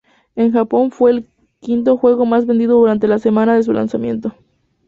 En 0.35 0.51
Japón 0.51 0.89
fue 0.89 1.11
el 1.11 1.27
quinto 1.59 1.95
juego 1.95 2.25
más 2.25 2.47
vendido 2.47 2.79
durante 2.79 3.07
la 3.07 3.19
semana 3.19 3.53
de 3.55 3.61
su 3.61 3.71
lanzamiento. 3.71 4.33